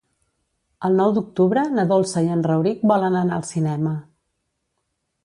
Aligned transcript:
El 0.87 0.95
nou 1.01 1.11
d'octubre 1.17 1.65
na 1.75 1.85
Dolça 1.91 2.23
i 2.29 2.31
en 2.37 2.41
Rauric 2.47 2.81
volen 2.93 3.19
anar 3.21 3.37
al 3.39 3.47
cinema. 3.51 3.93